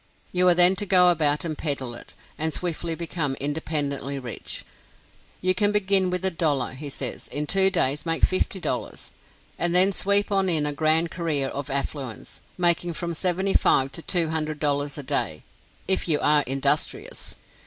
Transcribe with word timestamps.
You 0.31 0.47
are 0.47 0.55
then 0.55 0.75
to 0.77 0.87
go 0.87 1.09
about 1.11 1.45
and 1.45 1.55
peddle 1.55 1.93
it, 1.93 2.15
and 2.35 2.51
swiftly 2.51 2.95
become 2.95 3.35
independently 3.35 4.17
rich. 4.17 4.65
You 5.41 5.53
can 5.53 5.71
begin 5.71 6.09
with 6.09 6.25
a 6.25 6.31
dollar, 6.31 6.71
he 6.73 6.89
says; 6.89 7.27
in 7.27 7.45
two 7.45 7.69
days 7.69 8.03
make 8.03 8.23
fifty 8.25 8.59
dollars, 8.59 9.11
and 9.59 9.75
then 9.75 9.91
sweep 9.91 10.31
on 10.31 10.49
in 10.49 10.65
a 10.65 10.73
grand 10.73 11.11
career 11.11 11.49
of 11.49 11.69
affluence, 11.69 12.39
making 12.57 12.93
from 12.93 13.13
$75 13.13 13.91
to 13.91 14.01
$200 14.01 14.97
a 14.97 15.03
day, 15.03 15.43
"if 15.87 16.07
you 16.07 16.19
are 16.19 16.41
industrious." 16.47 17.37